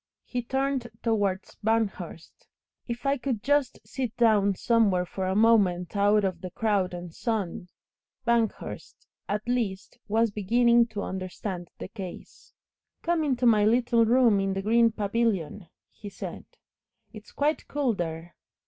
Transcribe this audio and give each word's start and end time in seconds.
He 0.23 0.41
turned 0.41 0.87
towards 1.03 1.57
Banghurst. 1.63 2.47
"If 2.87 3.05
I 3.05 3.17
could 3.17 3.43
just 3.43 3.77
sit 3.87 4.17
down 4.17 4.55
somewhere 4.55 5.05
for 5.05 5.27
a 5.27 5.35
moment 5.35 5.95
out 5.95 6.23
of 6.23 6.41
the 6.41 6.49
crowd 6.49 6.91
and 6.95 7.13
sun" 7.13 7.67
Banghurst, 8.25 9.05
at 9.29 9.47
least, 9.47 9.99
was 10.07 10.31
beginning 10.31 10.87
to 10.87 11.03
understand 11.03 11.69
the 11.77 11.87
case. 11.87 12.51
"Come 13.03 13.23
into 13.23 13.45
my 13.45 13.63
little 13.63 14.03
room 14.03 14.39
in 14.39 14.53
the 14.53 14.63
green 14.63 14.91
pavilion," 14.91 15.67
he 15.91 16.09
said. 16.09 16.45
"It's 17.13 17.31
quite 17.31 17.67
cool 17.67 17.93
there." 17.93 18.33